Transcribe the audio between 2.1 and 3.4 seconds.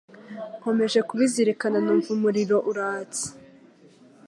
umuriro uratse